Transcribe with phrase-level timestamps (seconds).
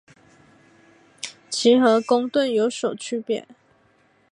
[1.47, 3.47] 其和公吨有所区别。